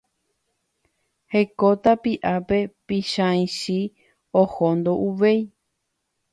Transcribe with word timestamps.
Heko 1.31 1.69
tapiápe 1.83 2.59
Pychãichi 2.85 3.79
oho 4.41 4.67
ndouvéi. 4.79 5.39